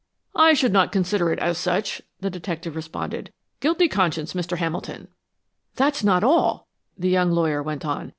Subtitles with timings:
[0.33, 3.31] "I should not consider it as such," the detective responded.
[3.59, 4.57] "Guilty conscience, Mr.
[4.57, 5.09] Hamilton!"
[5.75, 6.65] "That's not all!"
[6.97, 8.09] the young lawyer went on.